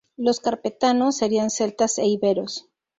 [0.17, 2.65] Los carpetanos serían celtas e iberos.